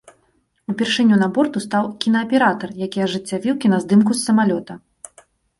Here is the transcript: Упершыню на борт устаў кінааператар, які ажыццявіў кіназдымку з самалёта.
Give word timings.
Упершыню 0.71 1.17
на 1.23 1.27
борт 1.35 1.59
устаў 1.61 1.85
кінааператар, 2.05 2.69
які 2.87 3.05
ажыццявіў 3.09 3.61
кіназдымку 3.67 4.11
з 4.19 4.27
самалёта. 4.31 4.73